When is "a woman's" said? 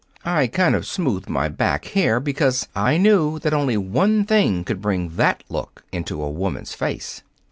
6.23-6.73